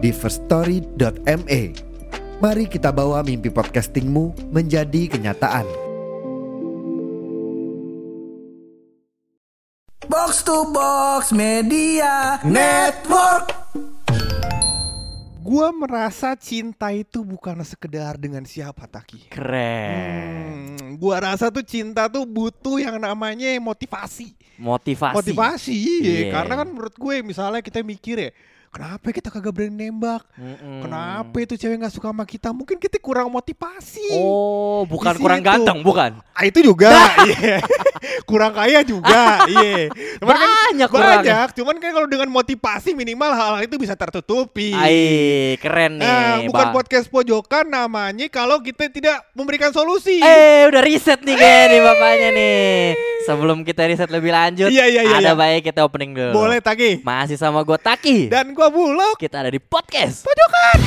di 0.00 0.10
firststory.me. 0.16 1.62
Mari 2.40 2.64
kita 2.72 2.88
bawa 2.88 3.20
mimpi 3.20 3.52
podcastingmu 3.52 4.48
menjadi 4.48 5.12
kenyataan. 5.12 5.68
Box 10.08 10.40
to 10.40 10.72
Box 10.72 11.36
Media 11.36 12.40
Network. 12.48 13.52
Gua 15.44 15.68
merasa 15.74 16.32
cinta 16.32 16.88
itu 16.96 17.20
bukan 17.20 17.60
sekedar 17.60 18.16
dengan 18.16 18.48
siapa 18.48 18.88
Taki. 18.88 19.28
Keren. 19.28 20.80
Hmm, 20.80 20.96
gua 20.96 21.20
rasa 21.28 21.52
tuh 21.52 21.66
cinta 21.66 22.08
tuh 22.08 22.24
butuh 22.24 22.80
yang 22.80 22.96
namanya 22.96 23.52
motivasi. 23.60 24.32
Motivasi. 24.56 25.16
Motivasi, 25.16 25.74
iya. 25.76 26.12
Iya. 26.24 26.32
Karena 26.32 26.54
kan 26.64 26.66
menurut 26.68 26.92
gue 26.92 27.24
misalnya 27.24 27.64
kita 27.64 27.80
mikir 27.80 28.16
ya, 28.28 28.30
kenapa 28.70 29.10
kita 29.10 29.28
kagak 29.28 29.50
berani 29.50 29.90
nembak? 29.90 30.22
Mm-mm. 30.34 30.80
Kenapa 30.80 31.36
itu 31.36 31.54
cewek 31.54 31.76
nggak 31.76 31.90
suka 31.90 32.08
sama 32.08 32.22
kita? 32.22 32.50
Mungkin 32.50 32.78
kita 32.78 32.96
kurang 32.96 33.28
motivasi. 33.28 34.14
Oh, 34.14 34.86
bukan 34.86 35.14
kurang 35.16 35.42
ganteng, 35.42 35.82
bukan? 35.82 36.22
Ah, 36.30 36.46
itu 36.46 36.62
juga, 36.62 36.88
iya. 37.28 37.58
kurang 38.24 38.54
kaya 38.54 38.80
juga, 38.80 39.44
iya. 39.44 39.90
Cuman 40.16 40.36
kan 40.36 40.48
Banyak 40.70 40.88
kurangnya. 40.88 41.18
banyak. 41.18 41.48
Cuman 41.52 41.74
kan 41.76 41.90
kalau 41.90 42.08
dengan 42.08 42.28
motivasi 42.30 42.94
minimal 42.94 43.30
hal-hal 43.34 43.60
itu 43.62 43.74
bisa 43.74 43.92
tertutupi. 43.92 44.70
Ai, 44.70 45.58
keren 45.58 45.98
nih. 45.98 46.06
Nah, 46.06 46.36
bukan 46.46 46.66
Bang. 46.70 46.74
podcast 46.74 47.06
pojokan 47.06 47.66
namanya 47.66 48.30
kalau 48.30 48.62
kita 48.62 48.86
tidak 48.86 49.18
memberikan 49.34 49.74
solusi. 49.74 50.22
Eh, 50.22 50.70
udah 50.70 50.80
riset 50.80 51.20
nih 51.20 51.34
kayak 51.34 51.64
nih 51.68 51.80
bapaknya 51.82 52.28
nih. 52.30 52.78
Sebelum 53.28 53.60
kita 53.68 53.84
riset 53.84 54.08
lebih 54.08 54.32
lanjut, 54.32 54.72
Iya, 54.72 54.88
iya, 54.88 55.02
iya, 55.04 55.16
ada 55.20 55.32
iya. 55.32 55.34
baik 55.36 55.68
kita 55.68 55.84
opening 55.84 56.16
dulu. 56.16 56.32
Boleh 56.46 56.58
Taki. 56.64 57.04
Masih 57.04 57.36
sama 57.36 57.60
gue 57.60 57.76
Taki. 57.76 58.32
Dan 58.32 58.56
gua 58.56 58.72
Bulog. 58.72 59.20
kita 59.20 59.44
ada 59.44 59.50
di 59.52 59.60
podcast. 59.60 60.24
Pojokan. 60.24 60.78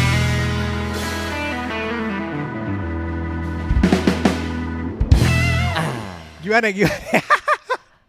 Gimana 6.44 6.68
gimana? 6.76 6.98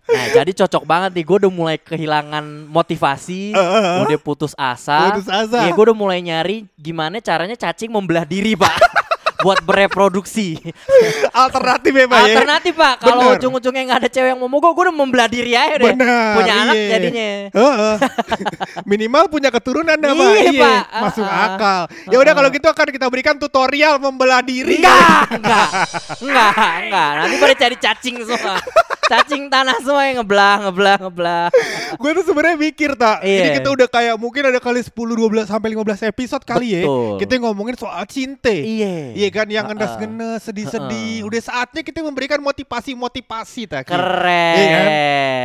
Nah, 0.04 0.30
jadi 0.30 0.52
cocok 0.52 0.84
banget 0.84 1.10
nih. 1.16 1.24
Gue 1.24 1.36
udah 1.42 1.50
mulai 1.50 1.76
kehilangan 1.80 2.68
motivasi, 2.68 3.56
eh, 3.56 3.58
eh. 3.58 4.04
udah 4.04 4.20
putus 4.20 4.52
asa. 4.54 5.10
Putus 5.10 5.26
asa. 5.32 5.64
Iya, 5.64 5.72
gue 5.72 5.84
udah 5.90 5.96
mulai 5.96 6.20
nyari 6.20 6.68
gimana 6.76 7.18
caranya 7.24 7.56
cacing 7.56 7.88
membelah 7.88 8.22
diri, 8.28 8.52
Pak. 8.54 8.78
Buat 9.44 9.60
bereproduksi. 9.60 10.56
Alternatif 11.44 11.92
ya 11.92 12.06
Pak 12.08 12.18
ya? 12.24 12.24
Alternatif 12.32 12.72
pak, 12.72 12.94
kalau 13.04 13.36
ujung-ujungnya 13.36 13.82
nggak 13.92 14.00
ada 14.00 14.10
cewek 14.10 14.28
yang 14.32 14.40
mau 14.40 14.48
mogok, 14.48 14.72
gue 14.72 14.84
udah 14.88 14.96
membelah 14.96 15.28
diri 15.28 15.52
aja. 15.52 15.76
Benar. 15.76 16.32
Punya 16.40 16.54
anak 16.64 16.74
iya. 16.74 16.88
jadinya. 16.96 17.30
Heeh. 17.52 17.94
Minimal 18.90 19.28
punya 19.28 19.52
keturunan 19.52 19.96
dah 20.00 20.12
Pak. 20.16 20.30
Iya, 20.40 20.52
Pak. 20.56 20.82
Masuk 21.04 21.26
ah. 21.28 21.44
akal. 21.52 21.80
Ya 22.08 22.16
udah 22.16 22.32
kalau 22.32 22.48
gitu 22.48 22.66
akan 22.72 22.86
kita 22.88 23.06
berikan 23.12 23.34
tutorial 23.36 24.00
membelah 24.00 24.40
diri. 24.40 24.80
Enggak, 24.80 25.28
enggak, 25.36 25.68
enggak, 26.24 26.52
enggak. 26.88 27.10
Nanti 27.20 27.34
pada 27.36 27.54
cari 27.60 27.76
cacing 27.76 28.16
semua. 28.24 28.56
Cacing 29.04 29.52
tanah 29.52 29.76
semua 29.84 30.08
yang 30.08 30.24
ngebelah, 30.24 30.56
ngebelah, 30.64 30.96
ngebelah. 30.96 31.46
Gue 32.00 32.10
tuh 32.16 32.24
sebenarnya 32.24 32.56
mikir 32.56 32.96
tak. 32.96 33.20
Ini 33.20 33.52
Iya. 33.52 33.54
kita 33.60 33.68
udah 33.68 33.88
kayak 33.92 34.16
mungkin 34.16 34.48
ada 34.48 34.56
kali 34.56 34.80
10 34.80 35.12
12 35.12 35.44
sampai 35.44 35.76
15 35.76 36.08
episode 36.08 36.40
kali 36.48 36.72
Betul. 36.72 36.88
ya. 36.88 37.20
Kita 37.20 37.32
ngomongin 37.44 37.76
soal 37.76 38.00
cinta. 38.08 38.48
Iya. 38.48 39.12
Iya 39.12 39.28
kan 39.34 39.46
yang 39.50 39.66
ngenes-ngenes, 39.66 40.46
sedih-sedih. 40.46 41.26
Udah 41.26 41.40
saatnya 41.42 41.82
kita 41.82 41.98
memberikan 42.06 42.38
motivasi-motivasi 42.38 43.66
tak. 43.66 43.90
Keren. 43.90 44.54
Iya 44.54 44.68
kan? 44.70 44.86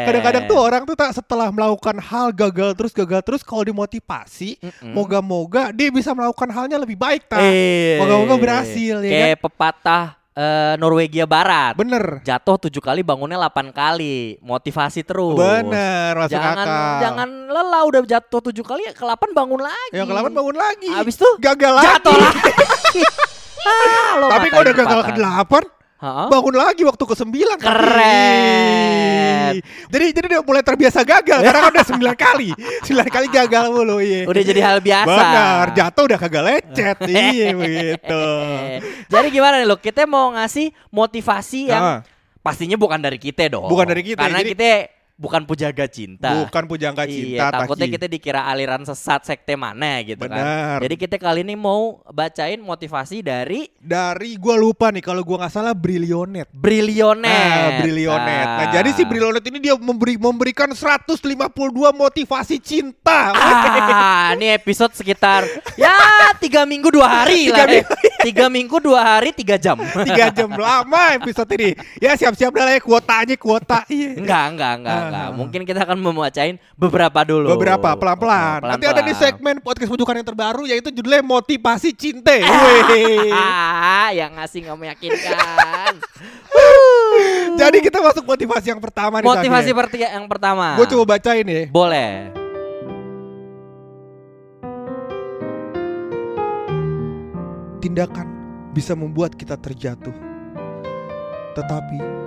Kadang-kadang 0.06 0.44
tuh 0.46 0.58
orang 0.62 0.84
tuh 0.86 0.94
tak 0.94 1.12
setelah 1.18 1.50
melakukan 1.50 1.98
hal 1.98 2.30
gagal 2.30 2.78
terus 2.78 2.94
gagal 2.94 3.22
terus 3.26 3.42
kalau 3.42 3.66
dimotivasi, 3.66 4.62
moga-moga 4.94 5.74
dia 5.74 5.90
bisa 5.90 6.14
melakukan 6.14 6.54
halnya 6.54 6.78
lebih 6.78 6.96
baik 6.96 7.26
tak. 7.26 7.42
Eh. 7.42 7.98
Moga-moga 7.98 8.36
berhasil 8.38 9.02
ya 9.02 9.34
Kayak 9.34 9.40
pepatah 9.42 10.20
eh, 10.40 10.74
Norwegia 10.80 11.26
Barat. 11.28 11.76
Bener. 11.76 12.24
Jatuh 12.24 12.70
tujuh 12.70 12.80
kali, 12.80 13.02
bangunnya 13.04 13.36
8 13.36 13.74
kali. 13.76 14.40
Motivasi 14.40 15.04
terus. 15.04 15.36
Bener, 15.36 16.14
masuk 16.16 16.32
Jangan 16.38 16.56
akal. 16.56 17.00
jangan 17.04 17.30
lelah 17.50 17.84
udah 17.84 18.02
jatuh 18.06 18.42
tujuh 18.52 18.64
kali 18.64 18.88
ya 18.88 18.94
ke 18.96 19.04
8 19.04 19.36
bangun 19.36 19.62
lagi. 19.66 19.96
Yang 19.96 20.08
ke-8 20.14 20.30
bangun 20.32 20.58
lagi. 20.58 20.90
Abis 20.96 21.16
tuh 21.20 21.34
gagal 21.42 21.74
jatuh 21.82 22.16
lagi. 22.16 22.40
lagi. 22.40 23.04
ah, 23.62 24.30
Tapi 24.30 24.48
kalau 24.50 24.64
udah 24.64 24.76
gagal 24.76 25.02
ke-8 25.08 25.54
Ha-ha. 26.00 26.32
bangun 26.32 26.56
lagi 26.56 26.82
waktu 26.82 27.04
ke 27.04 27.12
sembilan 27.14 27.60
Keren. 27.60 29.54
jadi 29.90 30.06
jadi 30.10 30.26
udah 30.30 30.42
mulai 30.42 30.64
terbiasa 30.64 31.04
gagal 31.04 31.40
karena 31.42 31.60
kan 31.60 31.72
udah 31.74 31.86
sembilan 31.86 32.16
kali 32.26 32.50
sembilan 32.82 33.08
kali 33.10 33.28
gagal 33.28 33.66
mulu 33.68 34.00
iya 34.00 34.24
Udah 34.24 34.40
jadi 34.42 34.62
hal 34.62 34.80
biasa. 34.80 35.04
benar 35.06 35.66
jatuh 35.74 36.04
udah 36.06 36.18
kagak 36.18 36.44
lecet 36.46 36.98
iya 37.12 37.52
begitu 37.52 38.24
Jadi 39.08 39.28
gimana 39.30 39.60
nih 39.60 39.68
lo? 39.68 39.76
Kita 39.76 40.06
mau 40.06 40.32
ngasih 40.32 40.72
motivasi 40.88 41.68
yang 41.68 41.84
Ah. 41.84 42.00
pastinya 42.40 42.76
bukan 42.76 42.96
dari 42.98 43.18
kita 43.18 43.50
dong. 43.50 43.68
Bukan 43.68 43.84
dari 43.84 44.00
kita, 44.02 44.22
Karena 44.22 44.40
jadi- 44.40 44.52
kita 44.54 44.72
bukan 45.20 45.44
pujaga 45.44 45.84
cinta. 45.86 46.32
bukan 46.40 46.64
pujangga 46.64 47.04
Iya, 47.04 47.12
cinta 47.12 47.46
takutnya 47.52 47.86
Taki. 47.86 47.96
kita 48.00 48.08
dikira 48.08 48.42
aliran 48.48 48.88
sesat 48.88 49.28
sekte 49.28 49.54
mana 49.54 50.00
gitu 50.02 50.24
Benar. 50.24 50.80
kan. 50.80 50.88
Jadi 50.88 50.96
kita 50.96 51.16
kali 51.20 51.44
ini 51.44 51.60
mau 51.60 52.00
bacain 52.08 52.56
motivasi 52.56 53.20
dari 53.20 53.68
dari 53.76 54.40
gua 54.40 54.56
lupa 54.56 54.88
nih 54.90 55.04
kalau 55.04 55.20
gua 55.22 55.44
nggak 55.44 55.52
salah 55.52 55.76
Brilionet 55.76 56.48
Brilionet. 56.50 57.28
Ah, 57.28 57.84
Brilionet. 57.84 58.48
Nah, 58.48 58.68
jadi 58.72 58.90
si 58.96 59.04
Brilionet 59.04 59.44
ini 59.44 59.60
dia 59.60 59.76
memberi 59.76 60.16
memberikan 60.16 60.72
152 60.72 61.36
motivasi 61.92 62.56
cinta. 62.58 63.36
Ah, 63.36 64.32
ini 64.34 64.56
episode 64.56 64.96
sekitar 64.96 65.44
ya 65.76 65.92
tiga 66.38 66.64
minggu 66.64 66.88
dua 66.88 67.08
hari 67.24 67.46
Tiga 67.52 67.68
lah. 67.68 67.84
Tiga 68.20 68.52
minggu 68.52 68.84
dua 68.84 69.00
hari 69.00 69.32
tiga 69.32 69.56
jam. 69.56 69.80
Tiga 69.80 70.28
jam 70.30 70.52
lama 70.52 71.16
episode 71.16 71.48
ini. 71.56 71.72
Ya 72.04 72.20
siap-siap 72.20 72.52
dah 72.52 72.64
lah 72.68 72.74
ya 72.76 72.82
kuotanya 72.84 73.36
kuota. 73.40 73.88
Iya. 73.88 74.20
Enggak, 74.20 74.44
enggak, 74.56 74.74
enggak, 74.80 74.94
Ah. 74.94 75.06
enggak. 75.08 75.28
Mungkin 75.40 75.62
kita 75.64 75.80
akan 75.88 75.98
membacain 75.98 76.56
beberapa 76.76 77.20
dulu. 77.24 77.48
Beberapa 77.56 77.96
pelan-pelan. 77.96 78.60
Nanti 78.66 78.86
ada 78.86 79.00
di 79.00 79.14
segmen 79.16 79.64
podcast 79.64 79.88
pojokan 79.88 80.20
yang 80.20 80.28
terbaru 80.28 80.64
yaitu 80.68 80.92
judulnya 80.92 81.24
motivasi 81.24 81.96
cinta. 81.96 82.36
Wih. 82.36 83.32
Ah, 83.32 84.12
yang 84.20 84.36
ngasih 84.36 84.68
nggak 84.68 84.78
meyakinkan. 84.78 85.94
Jadi 87.60 87.78
kita 87.84 88.00
masuk 88.00 88.24
motivasi 88.24 88.72
yang 88.72 88.82
pertama 88.84 89.20
nih. 89.20 89.28
Motivasi 89.28 89.72
perti 89.76 89.98
yang 90.04 90.28
pertama. 90.28 90.76
Gue 90.76 90.88
coba 90.88 91.16
bacain 91.16 91.44
ya. 91.44 91.68
Boleh. 91.68 92.39
Tindakan 97.80 98.28
bisa 98.76 98.92
membuat 98.92 99.40
kita 99.40 99.56
terjatuh. 99.56 100.12
Tetapi 101.56 102.19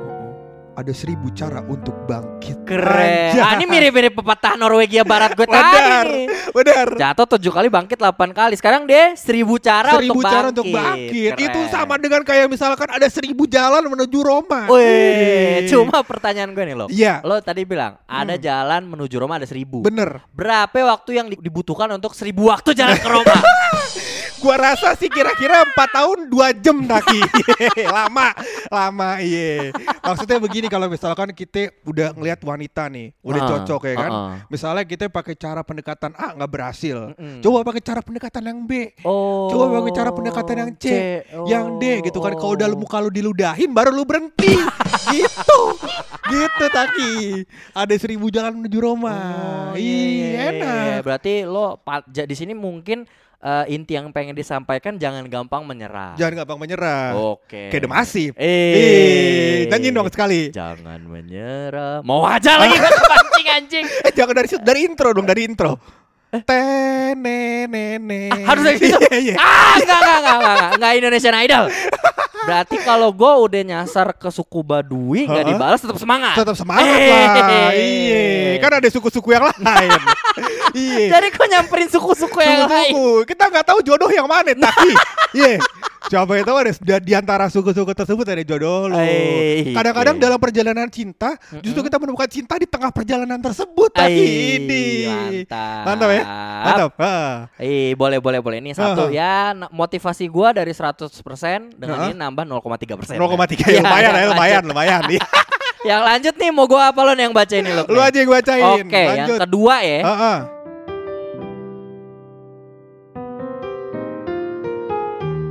ada 0.73 0.89
seribu 0.91 1.29
cara 1.31 1.61
untuk 1.63 1.93
bangkit. 2.09 2.65
Keren. 2.65 3.37
Ah, 3.37 3.55
ini 3.55 3.69
mirip-mirip 3.69 4.15
pepatah 4.15 4.57
Norwegia 4.57 5.05
Barat 5.05 5.37
gue 5.37 5.45
Benar. 5.45 5.61
tadi. 6.09 6.25
Benar. 6.49 6.89
Jatuh 6.97 7.27
tujuh 7.37 7.53
kali, 7.53 7.69
bangkit 7.69 8.01
8 8.01 8.17
kali. 8.33 8.55
Sekarang 8.57 8.89
dia 8.89 9.13
seribu 9.13 9.61
cara 9.61 10.01
seribu 10.01 10.17
untuk 10.17 10.25
cara 10.25 10.49
bangkit. 10.49 10.53
untuk 10.55 10.67
bangkit. 10.67 11.33
Keren. 11.37 11.45
Itu 11.45 11.61
sama 11.69 11.95
dengan 11.97 12.21
kayak 12.23 12.47
misalkan 12.49 12.89
ada 12.89 13.05
seribu 13.07 13.45
jalan 13.45 13.85
menuju 13.85 14.19
Roma. 14.19 14.65
Wih, 14.67 15.69
cuma 15.69 16.01
pertanyaan 16.01 16.51
gue 16.51 16.65
nih 16.65 16.77
lo. 16.77 16.87
Iya. 16.89 17.21
Lo 17.21 17.37
tadi 17.39 17.63
bilang 17.63 18.01
ada 18.09 18.33
Hmm. 18.33 18.43
jalan 18.43 18.83
menuju 18.89 19.17
Roma 19.19 19.37
ada 19.37 19.45
seribu. 19.45 19.85
Bener. 19.85 20.25
Berapa 20.33 20.73
waktu 20.73 21.11
yang 21.15 21.29
di- 21.29 21.39
dibutuhkan 21.39 21.93
untuk 21.93 22.17
seribu 22.17 22.49
waktu 22.49 22.73
jalan 22.73 22.97
ke 22.97 23.09
Roma? 23.09 23.37
Gua 24.43 24.59
rasa 24.59 24.99
sih 24.99 25.07
kira-kira 25.07 25.63
4 25.63 25.87
tahun 25.95 26.19
2 26.27 26.51
jam 26.59 26.83
Daki. 26.83 27.23
lama, 27.95 28.35
lama 28.67 29.23
iya. 29.23 29.71
Maksudnya 30.03 30.43
begini 30.43 30.62
kalau 30.67 30.87
misalkan 30.87 31.31
kita 31.33 31.71
udah 31.83 32.13
ngelihat 32.13 32.43
wanita 32.43 32.87
nih, 32.87 33.15
udah 33.23 33.41
Ah, 33.41 33.49
cocok 33.49 33.83
ya 33.89 33.95
kan. 33.97 34.11
ah, 34.11 34.19
ah. 34.19 34.35
Misalnya 34.47 34.85
kita 34.85 35.07
pakai 35.09 35.35
cara 35.35 35.63
pendekatan 35.63 36.13
A 36.15 36.35
nggak 36.35 36.51
berhasil. 36.51 37.15
Mm-mm. 37.17 37.41
Coba 37.41 37.63
pakai 37.65 37.83
cara 37.83 38.01
pendekatan 38.03 38.43
yang 38.45 38.59
B. 38.63 38.93
Oh. 39.03 39.49
Coba 39.49 39.81
pakai 39.81 39.93
cara 39.95 40.11
pendekatan 40.11 40.57
yang 40.59 40.73
C, 40.77 40.87
yang 41.47 41.79
D 41.79 42.05
gitu 42.05 42.19
kan. 42.19 42.35
Kalau 42.35 42.55
udah 42.55 42.69
Oh. 42.69 42.79
muka 42.79 42.99
lu 42.99 43.09
diludahin 43.09 43.71
baru 43.73 43.91
lu 43.91 44.05
berhenti. 44.05 44.53
gitu. 45.15 45.61
Gitu 46.29 46.65
Taki. 46.69 47.13
Ada 47.73 47.95
seribu 47.97 48.29
jalan 48.29 48.63
menuju 48.63 48.79
Roma. 48.79 49.17
Oh, 49.73 49.77
iya, 49.77 49.81
iya, 49.81 50.07
iya, 50.09 50.41
enak. 50.51 50.77
iya. 50.87 50.97
Berarti 51.01 51.33
lo 51.45 51.81
di 52.07 52.37
sini 52.37 52.53
mungkin 52.53 53.05
eh, 53.43 53.75
inti 53.75 53.99
yang 53.99 54.15
pengen 54.15 54.39
disampaikan 54.39 54.95
jangan 54.97 55.27
gampang 55.27 55.67
menyerah. 55.67 56.15
Jangan 56.15 56.47
gampang 56.47 56.59
menyerah. 56.63 57.19
Oke. 57.19 57.75
Kayak 57.75 57.83
The 57.83 57.91
Massive. 57.91 58.35
Eh. 58.39 58.47
Eh, 58.47 59.59
nyanyiin 59.67 59.93
dong 59.93 60.09
sekali. 60.09 60.55
Jangan 60.55 61.03
menyerah. 61.03 62.07
Mau 62.07 62.23
aja 62.23 62.63
lagi 62.63 62.79
kepancing 62.81 63.49
anjing. 63.51 63.85
Eh 64.07 64.13
jangan 64.15 64.35
dari 64.39 64.49
dari 64.63 64.81
intro 64.87 65.11
dong, 65.11 65.27
dari 65.27 65.43
intro. 65.45 65.75
Tenenene. 66.33 68.33
Ah, 68.33 68.57
harus 68.57 68.65
dari 68.65 68.81
situ? 68.81 68.97
Iya, 68.97 69.19
iya. 69.21 69.37
Ah, 69.37 69.77
enggak, 69.77 70.01
enggak, 70.01 70.17
enggak, 70.17 70.37
enggak, 70.41 70.71
enggak 70.81 70.93
Indonesian 70.97 71.37
Idol. 71.37 71.69
Berarti 72.43 72.77
kalau 72.83 73.11
gue 73.11 73.33
udah 73.47 73.63
nyasar 73.63 74.11
ke 74.13 74.29
suku 74.29 74.61
Baduy 74.61 75.25
nggak 75.25 75.45
Heeh. 75.45 75.53
dibalas 75.55 75.79
tetap 75.79 75.99
semangat. 75.99 76.35
Tetap 76.35 76.57
semangat 76.59 76.87
lah. 76.87 77.71
Iya. 77.73 78.59
Kan 78.59 78.73
ada 78.79 78.89
suku-suku 78.89 79.29
yang 79.31 79.45
lain. 79.47 79.91
Iya. 80.73 81.13
Jadi 81.13 81.29
kok 81.37 81.45
nyamperin 81.45 81.89
suku-suku 81.93 82.41
yang 82.41 82.65
lain? 82.65 82.93
Kita 83.29 83.53
nggak 83.53 83.67
tahu 83.69 83.85
jodoh 83.85 84.09
yang 84.09 84.25
mana, 84.25 84.57
tapi 84.57 84.89
iya. 85.37 85.61
Siapa 86.03 86.35
yang 86.35 86.45
tahu 86.45 86.57
ada 86.59 86.73
di- 86.99 87.15
antara 87.15 87.47
suku-suku 87.47 87.93
tersebut 87.93 88.25
ada 88.25 88.43
jodoh. 88.43 88.89
Eh, 88.97 89.71
Kadang-kadang 89.71 90.17
dalam 90.17 90.37
perjalanan 90.37 90.89
cinta, 90.89 91.37
justru 91.61 91.85
kita 91.85 91.97
menemukan 91.97 92.27
cinta 92.27 92.57
di 92.57 92.65
tengah 92.65 92.89
perjalanan 92.89 93.39
tersebut. 93.39 93.93
Tapi 93.93 94.13
Ai, 94.13 94.57
ini. 94.59 94.85
Mantap. 95.07 95.85
Mantap 95.87 96.09
ya? 96.11 96.23
Mantap. 96.65 96.91
Eh, 97.61 97.93
boleh 97.95 98.19
boleh 98.19 98.41
boleh. 98.41 98.59
Ini 98.65 98.73
satu 98.73 99.09
ya 99.09 99.53
motivasi 99.69 100.27
gua 100.27 100.51
dari 100.51 100.73
100% 100.73 101.13
dengan 101.77 102.09
ini 102.09 102.17
nambah 102.33 102.45
0,3%. 102.49 103.21
0,3 103.21 103.69
Ya, 103.69 103.79
ya, 103.79 103.81
lumayan 103.85 104.11
yang 104.11 104.17
ya, 104.17 104.31
lumayan, 104.33 104.63
lumayan. 104.65 105.01
Iya. 105.13 105.25
Yang 105.83 106.03
lanjut 106.07 106.35
nih 106.39 106.51
mau 106.55 106.71
gua 106.71 106.95
apa 106.95 107.01
lo 107.03 107.11
nih 107.11 107.27
yang 107.27 107.35
baca 107.35 107.55
ini 107.59 107.71
lo? 107.75 107.83
Lu 107.91 107.99
aja 107.99 108.15
yang 108.23 108.31
bacain. 108.31 108.87
Oke, 108.87 109.03
yang 109.03 109.27
Lanjut. 109.27 109.39
kedua 109.43 109.75
ya. 109.83 109.99
Heeh. 110.07 110.39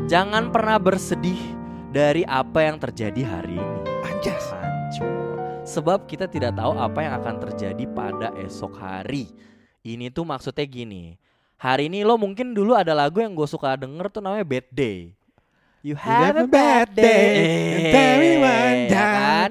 Jangan 0.07 0.55
pernah 0.55 0.79
bersedih 0.79 1.39
dari 1.91 2.23
apa 2.23 2.63
yang 2.63 2.79
terjadi 2.79 3.27
hari 3.27 3.59
ini. 3.59 3.79
Anjas. 4.07 4.55
Hancur. 4.55 5.35
Sebab 5.67 6.07
kita 6.07 6.31
tidak 6.31 6.55
tahu 6.55 6.79
apa 6.79 6.99
yang 7.03 7.13
akan 7.19 7.35
terjadi 7.47 7.83
pada 7.91 8.31
esok 8.39 8.79
hari. 8.79 9.35
Ini 9.83 10.15
tuh 10.15 10.23
maksudnya 10.23 10.63
gini. 10.63 11.19
Hari 11.59 11.91
ini 11.91 12.07
lo 12.07 12.15
mungkin 12.15 12.55
dulu 12.55 12.71
ada 12.71 12.95
lagu 12.95 13.19
yang 13.19 13.35
gue 13.35 13.45
suka 13.45 13.75
denger 13.75 14.07
tuh 14.09 14.23
namanya 14.23 14.47
Bad 14.47 14.67
Day. 14.71 15.11
You 15.81 15.97
have 15.97 16.37
a 16.37 16.45
bad 16.45 16.93
day. 16.93 17.89
Ya 17.89 18.93
kan? 18.93 19.49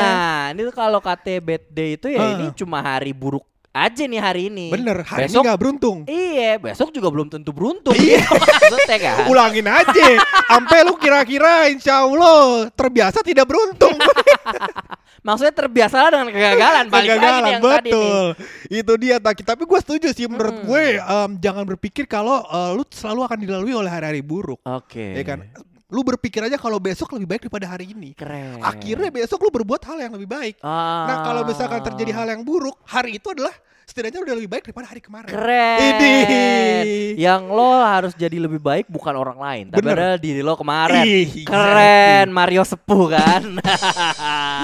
Nah, 0.00 0.56
ini 0.56 0.62
kalau 0.72 1.00
kata 1.04 1.36
bad 1.44 1.64
day 1.68 2.00
itu 2.00 2.08
ya 2.08 2.20
Ah. 2.24 2.32
ini 2.40 2.56
cuma 2.56 2.80
hari 2.80 3.12
buruk 3.12 3.44
aja 3.76 4.08
nih 4.08 4.16
hari 4.16 4.48
ini. 4.48 4.72
Bener, 4.72 5.04
hari 5.04 5.28
Besok- 5.28 5.44
ini 5.44 5.48
gak 5.52 5.60
beruntung. 5.60 5.98
Iya, 6.08 6.56
besok 6.56 6.88
juga 6.88 7.12
belum 7.12 7.28
tentu 7.28 7.52
beruntung. 7.52 7.92
Iya, 7.92 8.24
maksudnya 8.64 8.96
kan. 8.96 9.28
Ulangin 9.28 9.68
aja, 9.68 10.06
sampai 10.48 10.78
lu 10.80 10.96
kira-kira 10.96 11.68
insya 11.68 12.00
Allah 12.00 12.72
terbiasa 12.72 13.20
tidak 13.20 13.44
beruntung. 13.44 13.92
Maksudnya 15.26 15.54
terbiasalah 15.54 16.08
dengan 16.12 16.28
kegagalan. 16.30 16.84
Balik 16.86 16.92
lagi 16.92 17.08
nih 17.08 17.18
Kegagalan, 17.18 17.50
yang 17.50 17.62
tadi 17.62 17.90
betul. 17.90 18.26
Itu 18.70 18.92
dia 19.00 19.16
Taki. 19.18 19.42
Tapi 19.42 19.62
gue 19.66 19.78
setuju 19.82 20.08
sih 20.14 20.26
menurut 20.30 20.54
Mm-mm. 20.54 20.68
gue 20.70 20.84
em, 21.00 21.30
jangan 21.42 21.64
berpikir 21.66 22.04
kalau 22.06 22.46
eh, 22.46 22.70
lu 22.78 22.82
selalu 22.88 23.20
akan 23.26 23.38
dilalui 23.42 23.74
oleh 23.74 23.90
hari-hari 23.90 24.22
buruk. 24.22 24.62
Oke. 24.62 25.18
Ya 25.18 25.24
kan? 25.26 25.44
Lu 25.86 26.02
berpikir 26.02 26.42
aja 26.42 26.58
kalau 26.58 26.82
besok 26.82 27.14
lebih 27.14 27.30
baik 27.30 27.40
daripada 27.46 27.70
hari 27.70 27.94
ini. 27.94 28.10
Keren. 28.18 28.58
Akhirnya 28.58 29.06
besok 29.14 29.38
lu 29.46 29.54
berbuat 29.54 29.86
hal 29.86 30.02
yang 30.02 30.12
lebih 30.18 30.26
baik. 30.26 30.58
Ah. 30.58 31.06
Nah 31.06 31.16
kalau 31.22 31.46
misalkan 31.46 31.78
terjadi 31.78 32.10
hal 32.10 32.26
yang 32.26 32.42
buruk, 32.42 32.74
hari 32.90 33.22
itu 33.22 33.30
adalah 33.30 33.54
setidaknya 33.86 34.18
udah 34.26 34.34
lebih 34.34 34.50
baik 34.50 34.66
daripada 34.66 34.90
hari 34.90 34.98
kemarin. 34.98 35.30
Keren. 35.30 35.78
Idih. 35.78 37.22
Yang 37.22 37.42
lo 37.54 37.70
harus 37.86 38.12
jadi 38.18 38.34
lebih 38.34 38.58
baik 38.58 38.90
bukan 38.90 39.14
orang 39.14 39.38
lain, 39.38 39.64
tapi 39.70 39.86
Bener. 39.86 39.94
adalah 39.94 40.18
diri 40.18 40.42
lo 40.42 40.58
kemarin. 40.58 41.06
Ih, 41.06 41.46
Keren, 41.46 42.26
Mario 42.34 42.66
Sepuh 42.66 43.06
kan. 43.14 43.42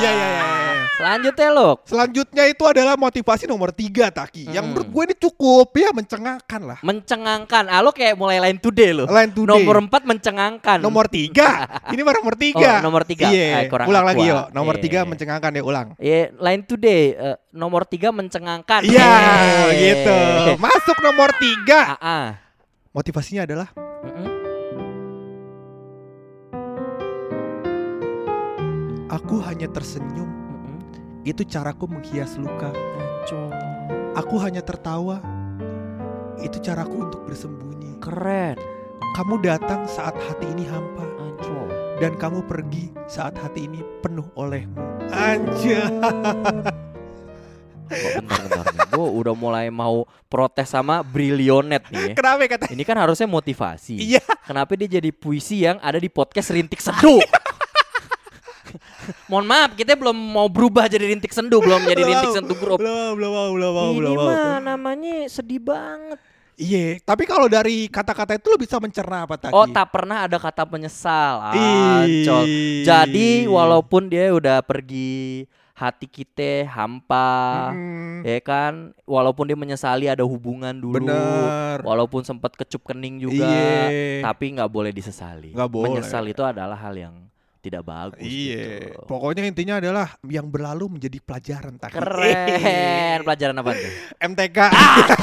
Iya, 0.03 0.11
iya, 0.11 0.27
iya, 0.27 0.43
iya. 0.43 0.62
Selanjutnya 0.93 1.49
lo. 1.51 1.69
Selanjutnya 1.83 2.45
itu 2.47 2.65
adalah 2.65 2.95
motivasi 2.95 3.45
nomor 3.45 3.71
tiga 3.71 4.09
Taki. 4.09 4.47
Yang 4.47 4.65
Mm. 4.65 4.71
menurut 4.71 4.89
gue 4.89 5.03
ini 5.03 5.15
cukup 5.19 5.69
ya 5.73 5.91
mencengangkan 5.91 6.61
lah. 6.63 6.79
Mencengangkan. 6.81 7.65
Ah, 7.67 7.81
lo 7.81 7.91
kayak 7.91 8.15
mulai 8.15 8.39
lain 8.39 8.57
today 8.57 8.91
lo. 8.93 9.05
Line 9.07 9.31
today. 9.31 9.51
Nomor 9.59 9.77
empat 9.83 10.03
mencengangkan. 10.05 10.79
Nomor 10.79 11.07
tiga. 11.07 11.67
Ini 11.93 12.01
baru 12.01 12.23
nomor 12.23 12.37
tiga. 12.37 12.71
Oh, 12.79 12.85
nomor 12.85 13.03
tiga. 13.03 13.27
Iya. 13.29 13.67
Kurang 13.67 13.87
ulang 13.89 14.05
lagi 14.05 14.25
yuk. 14.25 14.45
Nomor 14.51 14.75
Iya. 14.79 14.83
tiga 14.83 14.99
mencengangkan 15.05 15.51
ya 15.53 15.63
ulang. 15.63 15.89
Iya, 15.99 16.23
line 16.37 16.63
today. 16.65 17.03
eh, 17.13 17.37
nomor 17.53 17.83
tiga 17.85 18.09
mencengangkan. 18.11 18.87
Iya 18.87 19.13
Eh. 19.69 19.69
gitu. 19.77 20.19
Masuk 20.65 20.99
nomor 21.01 21.31
tiga. 21.37 21.97
Ah, 21.97 22.01
ah. 22.01 22.27
Motivasinya 22.93 23.45
adalah 23.45 23.69
aku 29.09 29.37
hanya 29.45 29.69
tersenyum. 29.69 30.42
Itu 31.23 31.47
caraku 31.47 31.87
menghias 31.87 32.35
luka. 32.35 32.75
Ancol. 32.75 33.55
Aku 34.19 34.43
hanya 34.43 34.59
tertawa. 34.59 35.23
Itu 36.43 36.59
caraku 36.59 37.07
untuk 37.07 37.23
bersembunyi. 37.23 38.03
Keren. 38.03 38.59
Kamu 39.15 39.39
datang 39.39 39.87
saat 39.87 40.19
hati 40.19 40.51
ini 40.51 40.67
hampa 40.67 41.07
Ancol. 41.23 41.71
dan 42.03 42.19
kamu 42.19 42.43
pergi 42.51 42.91
saat 43.07 43.39
hati 43.39 43.71
ini 43.71 43.79
penuh 44.03 44.27
olehmu. 44.35 44.75
Nih. 45.07 45.79
Gue 48.93 49.09
udah 49.09 49.35
mulai 49.37 49.69
mau 49.69 50.09
protes 50.27 50.73
sama 50.73 51.05
Brilionet 51.05 51.85
nih 51.93 52.13
ya. 52.13 52.15
Kenapa 52.17 52.45
kata? 52.49 52.67
Ini 52.73 52.83
kan 52.83 52.97
harusnya 52.99 53.29
motivasi. 53.29 54.01
Iya. 54.01 54.25
Kenapa 54.49 54.75
dia 54.75 54.99
jadi 54.99 55.13
puisi 55.13 55.63
yang 55.63 55.79
ada 55.79 56.01
di 56.01 56.09
podcast 56.09 56.51
Rintik 56.51 56.81
Sendu? 56.81 57.21
Mohon 59.27 59.47
maaf, 59.47 59.71
kita 59.73 59.93
belum 59.95 60.15
mau 60.15 60.47
berubah 60.47 60.87
jadi 60.87 61.09
Rintik 61.09 61.31
Sendu, 61.31 61.59
belum 61.59 61.83
jadi 61.91 62.03
Rintik 62.03 62.33
Sendu 62.33 62.55
Group. 62.55 62.79
Belum, 62.79 63.15
belum 63.15 63.31
mau, 63.31 63.49
belum 63.51 63.73
mau, 63.73 63.89
Ini 63.89 63.99
belum 63.99 64.15
mau. 64.15 64.27
mah 64.29 64.57
namanya 64.59 65.27
sedih 65.27 65.59
banget. 65.59 66.19
Iya, 66.53 67.01
tapi 67.03 67.25
kalau 67.25 67.49
dari 67.49 67.89
kata-kata 67.89 68.37
itu 68.37 68.47
lo 68.47 68.61
bisa 68.61 68.77
mencerna 68.77 69.25
apa 69.25 69.35
tadi? 69.37 69.51
Oh, 69.51 69.65
tak 69.67 69.89
pernah 69.89 70.29
ada 70.29 70.37
kata 70.37 70.63
menyesal. 70.65 71.41
Ancol. 71.49 72.45
Jadi 72.85 73.49
walaupun 73.49 74.07
dia 74.07 74.31
udah 74.31 74.61
pergi, 74.61 75.49
hati 75.73 76.07
kita 76.07 76.69
hampa, 76.69 77.73
Mm, 77.73 78.23
ya 78.23 78.39
kan? 78.39 78.93
Walaupun 79.03 79.49
dia 79.49 79.57
menyesali 79.57 80.07
ada 80.07 80.23
hubungan 80.23 80.77
dulu, 80.77 81.01
Bener. 81.01 81.81
walaupun 81.83 82.23
sempat 82.23 82.55
kecup 82.55 82.85
kening 82.85 83.19
juga, 83.19 83.49
Iya. 83.49 84.23
tapi 84.23 84.53
nggak 84.53 84.71
boleh 84.71 84.93
disesali. 84.93 85.51
Nggak 85.51 85.71
boleh. 85.73 85.89
Menyesal 85.91 86.23
itu 86.29 86.45
adalah 86.45 86.77
hal 86.77 86.95
yang 86.95 87.17
tidak 87.63 87.87
bagus. 87.87 88.19
Iya. 88.19 88.91
gitu. 88.91 89.07
Pokoknya 89.07 89.47
intinya 89.47 89.79
adalah 89.79 90.19
yang 90.27 90.51
berlalu 90.51 90.99
menjadi 90.99 91.19
pelajaran 91.23 91.79
tak. 91.79 91.95
Keren. 91.95 93.23
Pelajaran 93.23 93.55
apa 93.63 93.71
tuh? 93.71 93.93
MTK. 94.19 94.59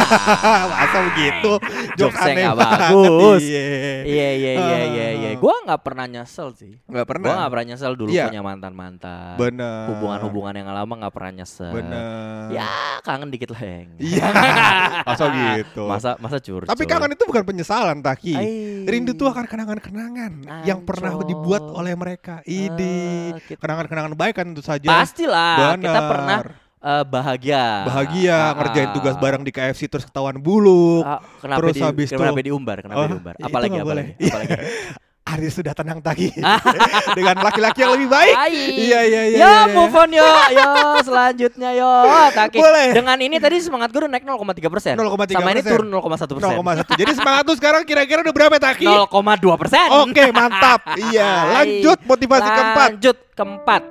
Masa 0.71 0.97
begitu? 1.11 1.51
Jokes 1.99 2.15
aneh 2.23 2.47
banget. 2.55 2.95
bagus. 2.95 3.43
Iya. 3.43 3.67
Iya 4.07 4.29
iya 4.39 4.51
iya 4.55 4.79
iya 4.87 5.07
iya. 5.19 5.29
Gua 5.35 5.58
nggak 5.69 5.81
pernah 5.81 6.05
nyesel 6.05 6.49
sih. 6.51 6.73
Nggak 6.83 7.05
pernah. 7.05 7.27
Gua 7.27 7.35
nggak 7.37 7.51
pernah 7.51 7.67
nyesel 7.67 7.93
dulu 7.93 8.09
Iya. 8.09 8.25
punya 8.25 8.41
mantan 8.41 8.73
mantan. 8.73 9.33
Bener. 9.35 9.85
Hubungan-hubungan 9.87 10.53
yang 10.55 10.67
lama 10.67 10.93
nggak 10.97 11.13
pernah 11.13 11.31
nyesel. 11.35 11.69
Bener. 11.69 12.49
Ya 12.49 12.69
kangen 12.99 13.29
dikit 13.29 13.49
lah 13.51 13.61
yang. 13.61 13.89
Iya. 13.95 14.25
Masa 15.09 15.25
gitu. 15.55 15.83
Masa 15.85 16.09
masa 16.17 16.37
curcol. 16.37 16.65
Tapi 16.65 16.83
kangen 16.83 17.11
itu 17.11 17.23
bukan 17.23 17.43
penyesalan, 17.43 17.97
Taki. 17.99 18.33
Ai. 18.33 18.49
Rindu 18.83 19.13
tuh 19.13 19.27
akan 19.27 19.45
kenangan-kenangan 19.45 20.31
yang 20.63 20.81
pernah 20.81 21.13
dibuat 21.21 21.61
oleh 21.61 21.93
mereka. 21.93 22.41
Ide. 22.41 22.97
Ah, 23.29 23.39
kita- 23.39 23.59
Kenangan-kenangan 23.59 24.13
baik 24.13 24.33
kan 24.33 24.45
tentu 24.47 24.61
saja. 24.61 24.89
Pastilah 24.89 25.75
kita 25.75 25.85
Bener. 25.91 26.09
pernah 26.09 26.39
eh, 26.79 27.03
bahagia. 27.03 27.83
bahagia 27.83 28.37
Ah, 28.39 28.55
ngerjain 28.55 28.87
ah. 28.87 28.95
tugas 28.95 29.15
bareng 29.15 29.43
di 29.43 29.51
KFC 29.51 29.85
terus 29.85 30.05
ketahuan 30.05 30.39
buluk. 30.39 31.03
Ah, 31.03 31.19
kenapa 31.37 31.59
Terus 31.61 31.75
di, 31.75 31.81
habis 31.83 32.07
kenapa 32.09 32.31
tuh- 32.33 32.45
diumbar? 32.45 32.77
Kenapa 32.79 32.97
Oh, 32.97 33.07
diumbar? 33.09 33.35
itu 33.35 33.45
Apalagi 33.45 33.71
nggak 33.75 33.83
boleh. 33.85 34.05
apalagi? 34.15 34.49
Hari 35.29 35.45
sudah 35.53 35.77
tenang 35.77 36.01
Taki 36.01 36.33
dengan 37.17 37.37
laki-laki 37.37 37.85
yang 37.85 37.93
lebih 37.93 38.09
baik. 38.09 38.33
Ai. 38.33 38.57
Iya 38.89 38.99
iya 39.05 39.21
iya. 39.29 39.37
Ya 39.37 39.53
iya. 39.69 39.73
move 39.77 39.93
on 39.93 40.09
yo, 40.09 40.25
yo 40.49 40.71
selanjutnya 41.07 41.69
yo. 41.77 41.91
Taki. 42.33 42.57
Boleh. 42.57 42.97
Dengan 42.97 43.17
ini 43.21 43.37
tadi 43.37 43.61
semangat 43.61 43.93
gue 43.93 44.01
udah 44.01 44.09
naik 44.09 44.25
0,3 44.25 44.73
persen. 44.73 44.93
0,3%. 44.97 45.37
Sama 45.37 45.49
ini 45.53 45.61
turun 45.61 45.87
0,1 45.93 46.33
persen. 46.33 46.55
0,1. 46.57 46.97
Jadi 46.97 47.11
semangat 47.13 47.43
tuh 47.45 47.55
sekarang 47.61 47.81
kira-kira 47.85 48.25
udah 48.25 48.33
berapa 48.33 48.55
Taki? 48.57 48.89
0,2 48.89 49.61
persen. 49.61 49.87
Oke 50.01 50.23
mantap. 50.33 50.81
Iya. 50.97 51.29
Lanjut 51.61 51.99
motivasi 52.09 52.49
keempat. 52.49 52.89
Lanjut 52.89 53.17
keempat. 53.37 53.81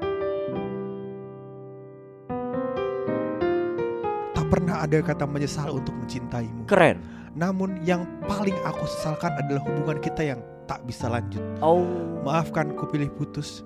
Tak 4.35 4.47
pernah 4.51 4.77
ada 4.83 4.99
kata 5.07 5.25
menyesal 5.31 5.71
untuk 5.71 5.95
mencintaimu. 5.95 6.67
Keren. 6.67 6.99
Namun 7.39 7.79
yang 7.87 8.03
paling 8.27 8.59
aku 8.67 8.83
sesalkan 8.91 9.31
adalah 9.39 9.63
hubungan 9.63 10.03
kita 10.03 10.35
yang 10.35 10.43
tak 10.69 10.85
bisa 10.85 11.09
lanjut. 11.09 11.41
Oh. 11.59 11.83
Maafkan 12.23 12.77
ku 12.77 12.87
pilih 12.87 13.09
putus. 13.11 13.65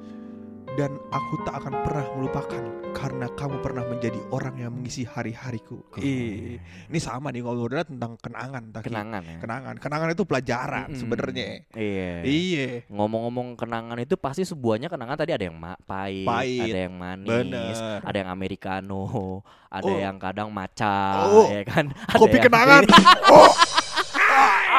dan 0.73 0.89
aku 1.13 1.37
tak 1.45 1.61
akan 1.61 1.85
pernah 1.85 2.07
melupakan 2.17 2.63
karena 2.97 3.29
kamu 3.29 3.61
pernah 3.61 3.85
menjadi 3.85 4.17
orang 4.33 4.57
yang 4.57 4.73
mengisi 4.73 5.05
hari-hariku. 5.05 5.85
Eh, 6.01 6.57
ini 6.89 6.97
sama 6.97 7.29
nih 7.29 7.45
ngobrolnya 7.45 7.85
tentang 7.85 8.17
kenangan, 8.17 8.73
Taki. 8.73 8.89
Kenangan 8.89 9.21
ya. 9.21 9.37
Kenangan, 9.37 9.75
kenangan 9.77 10.09
itu 10.17 10.25
pelajaran 10.25 10.89
Mm-mm. 10.89 10.97
sebenarnya. 10.97 11.69
Iya. 11.77 12.13
Iya. 12.25 12.69
Ngomong-ngomong 12.89 13.53
kenangan 13.53 14.01
itu 14.01 14.17
pasti 14.17 14.49
sebuahnya 14.49 14.89
kenangan 14.89 15.21
tadi 15.21 15.37
ada 15.37 15.45
yang 15.45 15.61
pahit, 15.61 16.25
Pahit. 16.25 16.65
ada 16.65 16.79
yang 16.89 16.95
manis, 16.97 17.29
Bener. 17.29 18.01
ada 18.01 18.17
yang 18.17 18.31
americano, 18.33 19.45
ada 19.69 19.93
Oh. 19.93 20.01
yang 20.01 20.17
kadang 20.17 20.49
maca, 20.49 21.29
Oh. 21.29 21.53
ya 21.53 21.69
kan? 21.69 21.93
Ada 21.93 22.17
Kopi 22.17 22.41
yang- 22.41 22.47
kenangan. 22.49 22.83
oh. 23.37 23.53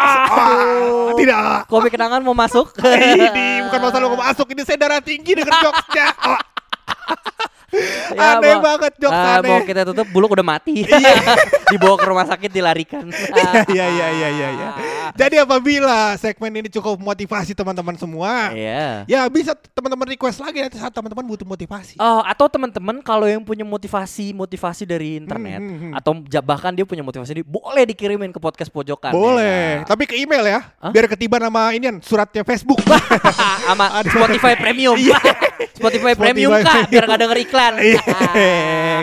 Ah, 0.03 1.15
tidak. 1.15 1.67
Kopi 1.71 1.87
kenangan 1.87 2.19
mau 2.19 2.35
masuk? 2.35 2.75
ini 2.83 3.63
bukan 3.69 3.79
masalah 3.79 4.07
mau 4.11 4.19
masuk 4.19 4.47
ini 4.51 4.61
saya 4.67 4.77
darah 4.77 4.99
tinggi 4.99 5.31
dengan 5.37 5.55
jokesnya. 5.63 6.07
Ya, 8.13 8.37
aneh 8.37 8.53
mau- 8.53 8.63
banget 8.63 8.93
Ah, 9.05 9.41
aneh. 9.41 9.49
mau 9.49 9.59
kita 9.61 9.81
tutup 9.83 10.05
buluk 10.09 10.31
udah 10.31 10.45
mati. 10.45 10.85
Dibawa 11.73 11.95
ke 11.97 12.05
rumah 12.05 12.25
sakit 12.25 12.49
dilarikan. 12.49 13.09
Iya 13.09 13.49
iya 13.67 13.85
iya 13.89 14.07
iya 14.07 14.29
iya. 14.29 14.47
iya. 14.53 14.69
Jadi 15.13 15.35
apabila 15.37 16.13
segmen 16.15 16.53
ini 16.55 16.69
cukup 16.69 16.97
motivasi 16.97 17.53
teman-teman 17.53 17.97
semua, 17.97 18.53
Iya. 18.53 19.05
ya 19.05 19.21
bisa 19.27 19.53
teman-teman 19.73 20.05
request 20.07 20.39
lagi 20.39 20.61
nanti 20.61 20.77
saat 20.77 20.89
teman-teman 20.89 21.25
butuh 21.25 21.45
motivasi. 21.45 21.97
Oh, 21.97 22.21
atau 22.21 22.45
teman-teman 22.47 23.01
kalau 23.01 23.25
yang 23.25 23.41
punya 23.41 23.61
motivasi 23.63 24.31
motivasi 24.31 24.85
dari 24.85 25.17
internet 25.17 25.59
Hmm, 25.59 25.69
hmm, 25.69 25.79
hmm. 25.89 25.97
atau 25.97 26.11
bahkan 26.41 26.71
dia 26.71 26.83
punya 26.83 27.01
motivasi 27.01 27.33
ini 27.33 27.43
boleh 27.43 27.83
dikirimin 27.85 28.29
ke 28.29 28.39
podcast 28.39 28.69
pojokan. 28.69 29.13
Boleh, 29.13 29.81
ya. 29.81 29.85
tapi 29.85 30.05
ke 30.05 30.15
email 30.15 30.45
ya, 30.45 30.59
Hah? 30.77 30.89
biar 30.89 31.05
ketiban 31.07 31.41
nama 31.41 31.73
inian 31.73 31.97
suratnya 31.99 32.41
Facebook. 32.41 32.81
sama 33.67 33.89
Spotify 34.03 34.53
Premium. 34.55 34.97
Spotify 35.73 36.13
Premium 36.13 36.51
Spotify 36.51 36.63
kak, 36.63 36.73
biar 36.73 37.03
Premium. 37.03 37.09
gak 37.09 37.19
denger 37.19 37.37
iklan. 37.39 37.73
Iya, 37.79 38.01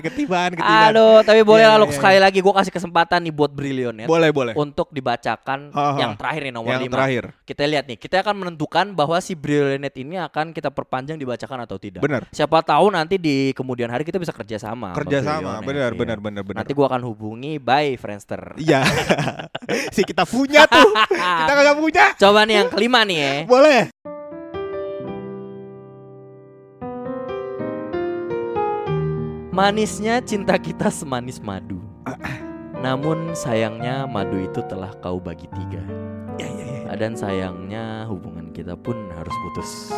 ketiban, 0.01 0.51
ketiban. 0.53 0.89
Aduh, 0.91 1.19
tapi 1.21 1.41
boleh 1.43 1.61
Iya, 1.61 1.71
lah 1.71 1.79
Luk, 1.79 1.91
iya. 1.91 1.97
sekali 1.97 2.19
lagi 2.19 2.39
gue 2.39 2.55
kasih 2.55 2.73
kesempatan 2.73 3.21
nih 3.21 3.31
buat 3.31 3.51
Brilliant 3.51 4.07
Boleh, 4.07 4.31
boleh. 4.31 4.53
untuk 4.55 4.89
dibacakan 4.89 5.71
Ha, 5.71 5.83
ha. 5.83 5.99
yang 5.99 6.13
terakhir 6.15 6.41
nih 6.43 6.55
nomor 6.55 6.73
Yang 6.73 6.83
5. 6.87 6.95
terakhir. 6.95 7.25
Kita 7.43 7.63
lihat 7.65 7.85
nih, 7.85 7.97
kita 7.97 8.17
akan 8.21 8.35
menentukan 8.39 8.87
bahwa 8.91 9.17
si 9.19 9.35
Brilliant 9.35 9.93
ini 9.95 10.17
akan 10.17 10.51
kita 10.51 10.71
perpanjang 10.71 11.17
dibacakan 11.17 11.65
atau 11.65 11.77
tidak. 11.77 12.01
Benar. 12.01 12.25
Siapa 12.31 12.61
tahu 12.61 12.89
nanti 12.89 13.17
di 13.17 13.53
kemudian 13.53 13.89
hari 13.89 14.03
kita 14.03 14.17
bisa 14.17 14.33
kerja 14.33 14.57
sama. 14.57 14.95
Kerja 14.95 15.21
sama, 15.21 15.61
Brilliant, 15.61 15.93
benar, 15.93 15.93
benar, 15.93 16.19
benar, 16.19 16.43
benar. 16.43 16.59
Nanti 16.63 16.73
gua 16.73 16.87
akan 16.89 17.03
hubungi 17.05 17.57
by 17.57 17.95
Friendster. 17.97 18.57
Iya. 18.57 18.81
si 19.95 20.03
kita 20.03 20.25
punya 20.25 20.65
tuh. 20.65 20.89
kita 21.41 21.53
kagak 21.53 21.77
punya. 21.77 22.05
Coba 22.17 22.41
nih 22.45 22.55
yang 22.57 22.69
kelima 22.71 23.01
nih 23.05 23.19
ya. 23.19 23.33
Boleh. 23.45 23.81
Manisnya 29.61 30.25
cinta 30.25 30.57
kita 30.57 30.89
semanis 30.89 31.37
madu. 31.37 31.85
Namun 32.81 33.37
sayangnya 33.37 34.09
madu 34.09 34.41
itu 34.41 34.65
telah 34.65 34.89
kau 35.05 35.21
bagi 35.21 35.45
tiga. 35.53 35.85
Ya, 36.41 36.49
ya, 36.49 36.65
ya. 36.89 36.97
Dan 36.97 37.13
sayangnya 37.13 38.09
hubungan 38.09 38.57
kita 38.57 38.73
pun 38.73 38.97
harus 39.13 39.37
putus. 39.45 39.71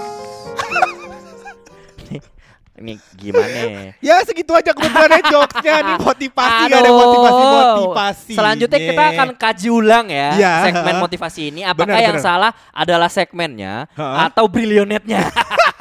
Ini 2.72 2.98
gimana? 3.14 3.46
ya? 3.46 3.94
Ya 4.02 4.16
segitu 4.26 4.50
aja 4.50 4.74
kebetulannya 4.74 5.22
jokesnya 5.30 5.74
nih 5.86 5.96
motivasi 6.02 6.62
ada 6.66 6.78
Aduh. 6.82 6.96
motivasi 6.98 7.42
motivasi. 7.46 8.34
Selanjutnya 8.34 8.78
kita 8.82 9.02
akan 9.14 9.28
kaji 9.38 9.68
ulang 9.70 10.06
ya 10.10 10.28
Iya. 10.34 10.52
segmen 10.66 10.94
motivasi 10.98 11.40
ini. 11.54 11.60
Apakah 11.62 11.94
Benar, 11.94 12.06
yang 12.10 12.18
benar. 12.18 12.26
salah 12.26 12.50
adalah 12.74 13.06
segmennya 13.06 13.86
Ha? 13.94 14.26
atau 14.26 14.50
brilionetnya? 14.50 15.30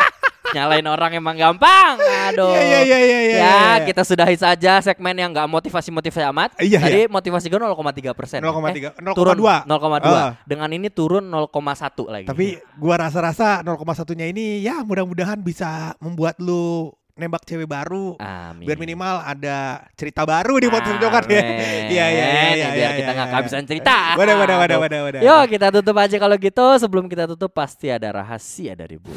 Nyalain 0.51 0.87
orang 0.87 1.11
emang 1.15 1.35
gampang. 1.35 1.95
Aduh. 2.31 2.51
Iya 2.51 2.61
iya 2.63 2.79
iya 2.83 2.99
iya 2.99 3.19
iya. 3.23 3.37
Ya, 3.39 3.65
kita 3.87 4.03
sudahi 4.03 4.35
saja 4.35 4.83
segmen 4.83 5.15
yang 5.15 5.31
nggak 5.31 5.47
motivasi-motivasi 5.47 6.27
amat. 6.31 6.49
Iya, 6.59 6.79
Tadi 6.83 7.01
motivasi 7.07 7.47
gue 7.47 7.59
0,3 7.59 8.11
persen. 8.11 8.39
0,3, 8.43 8.91
turun 9.15 9.37
0,2. 9.39 9.63
0,2. 9.65 10.11
Ah. 10.11 10.35
Dengan 10.43 10.69
ini 10.75 10.91
turun 10.91 11.23
0,1 11.31 12.11
lagi. 12.11 12.27
Tapi 12.27 12.59
gua 12.75 12.95
rasa-rasa 13.07 13.63
0,1-nya 13.63 14.27
ini 14.27 14.61
ya 14.61 14.83
mudah-mudahan 14.83 15.39
bisa 15.39 15.95
membuat 16.03 16.37
lu 16.43 16.91
nembak 17.15 17.43
cewek 17.45 17.67
baru. 17.67 18.17
Amin. 18.17 18.65
Biar 18.65 18.79
minimal 18.79 19.21
ada 19.21 19.85
cerita 19.93 20.25
baru 20.25 20.57
di 20.57 20.67
podcast 20.71 20.97
jokan 20.97 21.23
ya. 21.27 21.43
Iya 21.91 22.05
iya 22.07 22.07
iya 22.07 22.25
iya. 22.25 22.67
Biar 22.71 22.75
iya, 22.75 22.89
kita 22.97 23.03
iya, 23.03 23.11
nggak 23.13 23.27
iya. 23.27 23.33
kehabisan 23.35 23.63
cerita. 23.67 23.97
Wadah 24.17 24.35
wadah 24.39 24.57
wadah 24.57 24.77
wadah 24.79 24.99
wadah. 25.05 25.21
Yuk 25.21 25.43
kita 25.51 25.67
tutup 25.69 25.95
aja 25.99 26.15
kalau 26.17 26.35
gitu. 26.39 26.65
Sebelum 26.81 27.05
kita 27.11 27.29
tutup 27.29 27.51
pasti 27.53 27.91
ada 27.91 28.09
rahasia 28.09 28.73
dari 28.73 28.97
Bu. 28.97 29.11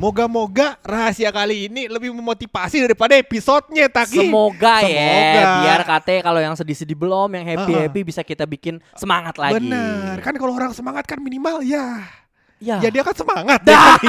Moga-moga 0.00 0.80
rahasia 0.80 1.28
kali 1.28 1.68
ini 1.68 1.84
lebih 1.84 2.08
memotivasi 2.16 2.88
daripada 2.88 3.20
episodenya 3.20 3.84
Taki. 3.84 4.24
Semoga, 4.24 4.80
ya 4.80 4.96
Semoga. 4.96 5.52
biar 5.60 5.80
kate 5.84 6.16
kalau 6.24 6.40
yang 6.40 6.56
sedih-sedih 6.56 6.96
belum, 6.96 7.28
yang 7.36 7.44
happy-happy 7.44 8.08
bisa 8.08 8.24
kita 8.24 8.48
bikin 8.48 8.80
semangat 8.96 9.36
lagi. 9.36 9.60
Bener. 9.60 10.16
Kan 10.24 10.40
kalau 10.40 10.56
orang 10.56 10.72
semangat 10.72 11.04
kan 11.04 11.20
minimal 11.20 11.60
ya. 11.60 12.00
Ya. 12.56 12.80
Ya 12.84 12.88
dia 12.88 13.04
kan 13.04 13.12
semangat. 13.12 13.60
Dah. 13.60 14.00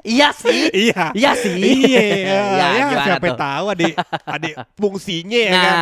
Iya 0.00 0.28
sih. 0.32 0.70
iya. 0.88 1.10
Iya 1.12 1.30
sih. 1.34 1.54
Iya, 1.56 2.00
Ya, 2.30 2.38
ya, 2.48 2.66
gimana 2.86 3.04
siapa 3.04 3.26
tuh? 3.26 3.38
tahu 3.38 3.64
adik 3.70 3.94
adik 4.36 4.54
fungsinya 4.74 5.40
ya 5.40 5.50
Nah, 5.50 5.62
kan. 5.62 5.76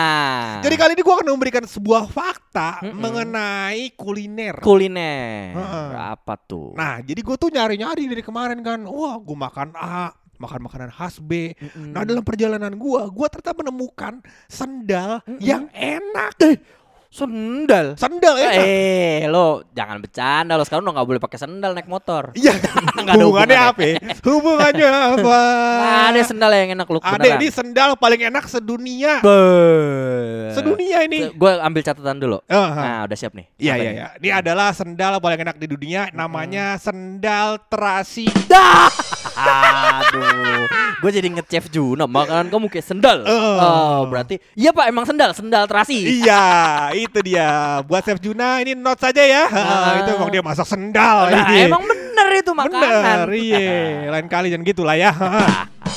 Jadi 0.62 0.74
kali 0.74 0.92
ini 0.92 1.02
gua 1.02 1.14
akan 1.16 1.28
memberikan 1.30 1.64
sebuah 1.64 2.02
fakta 2.06 2.70
Mm-mm. 2.82 2.96
mengenai 2.96 3.82
kuliner. 3.94 4.56
kuliner 4.58 5.52
Heeh. 5.52 5.88
apa 6.14 6.34
tuh? 6.36 6.72
Nah, 6.72 7.00
jadi 7.00 7.18
gue 7.18 7.36
tuh 7.36 7.48
nyari-nyari 7.48 8.04
dari 8.06 8.20
kemarin 8.20 8.58
kan. 8.60 8.84
Wah, 8.84 9.16
gue 9.16 9.36
makan 9.36 9.74
A, 9.74 10.10
makan 10.36 10.60
makanan 10.62 10.90
khas 10.90 11.18
B. 11.18 11.52
Mm-mm. 11.52 11.92
Nah, 11.92 12.02
dalam 12.02 12.22
perjalanan 12.22 12.72
gua, 12.74 13.06
gua 13.08 13.26
ternyata 13.26 13.54
menemukan 13.54 14.18
sendal 14.46 15.20
Mm-mm. 15.22 15.38
yang 15.38 15.68
enak. 15.70 16.34
Sendal. 17.08 17.96
Sendal 17.96 18.36
enak. 18.36 18.64
Eh, 18.64 19.24
lo 19.32 19.64
jangan 19.72 20.04
bercanda 20.04 20.60
lo 20.60 20.62
sekarang 20.62 20.84
udah 20.84 20.94
nggak 21.00 21.08
boleh 21.08 21.20
pakai 21.20 21.38
sendal 21.40 21.72
naik 21.72 21.88
motor. 21.88 22.30
Iya, 22.38 22.54
hubungannya 23.18 23.58
apa? 23.58 23.80
ya? 23.82 23.96
Hubungannya 24.20 24.88
apa? 24.88 25.38
Nah, 25.80 26.02
ada 26.12 26.20
sendal 26.22 26.50
yang 26.52 26.76
enak 26.76 26.86
lu 26.86 27.00
Ada 27.00 27.40
ini 27.40 27.48
sendal 27.48 27.96
paling 27.96 28.20
enak 28.28 28.44
sedunia. 28.46 29.24
Be- 29.24 30.52
Sedunia 30.52 31.04
ini. 31.04 31.32
Gue 31.32 31.52
ambil 31.56 31.82
catatan 31.82 32.20
dulu. 32.20 32.38
Aha. 32.46 32.82
Nah, 32.84 32.98
udah 33.08 33.16
siap 33.16 33.32
nih. 33.32 33.46
Iya 33.56 33.74
iya 33.76 33.90
iya. 33.90 34.06
Ini 34.20 34.28
adalah 34.44 34.70
sendal 34.76 35.18
paling 35.18 35.40
enak 35.40 35.56
di 35.56 35.66
dunia. 35.66 36.12
Namanya 36.12 36.76
sendal 36.76 37.58
terasi. 37.68 38.28
Dah. 38.46 38.88
Aduh, 39.36 40.64
gue 41.02 41.10
jadi 41.12 41.28
ngechef 41.28 41.68
Juno. 41.68 42.04
Makanan 42.08 42.48
kamu 42.48 42.66
kayak 42.70 42.86
sendal. 42.86 43.18
Eh. 43.26 43.58
Oh, 43.60 44.06
berarti 44.08 44.40
iya 44.54 44.70
pak, 44.72 44.88
emang 44.88 45.04
sendal, 45.04 45.34
sendal 45.36 45.64
terasi. 45.68 46.22
iya, 46.22 46.88
itu 46.94 47.18
dia. 47.20 47.82
Buat 47.84 48.06
Chef 48.06 48.20
Juna 48.22 48.62
ini 48.62 48.72
note 48.78 49.00
saja 49.02 49.22
ya. 49.22 49.44
Ah. 49.50 49.98
itu 50.00 50.10
emang 50.14 50.30
dia 50.32 50.42
masak 50.44 50.66
sendal. 50.68 51.28
Nah, 51.28 51.48
ini. 51.52 51.68
emang 51.68 51.82
bener 51.84 52.28
itu 52.38 52.50
makanan. 52.54 52.80
Bener, 52.80 53.22
iya. 53.36 53.66
Lain 54.14 54.28
kali 54.30 54.52
jangan 54.52 54.64
gitu 54.64 54.82
lah 54.86 54.96
ya. 54.96 55.10